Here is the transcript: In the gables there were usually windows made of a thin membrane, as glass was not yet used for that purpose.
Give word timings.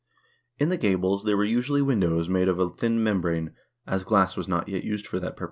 In 0.57 0.69
the 0.69 0.79
gables 0.79 1.25
there 1.25 1.37
were 1.37 1.43
usually 1.45 1.83
windows 1.83 2.27
made 2.27 2.47
of 2.47 2.57
a 2.57 2.71
thin 2.71 3.03
membrane, 3.03 3.51
as 3.85 4.03
glass 4.03 4.35
was 4.35 4.47
not 4.47 4.67
yet 4.67 4.83
used 4.83 5.05
for 5.05 5.19
that 5.19 5.33
purpose. 5.35 5.39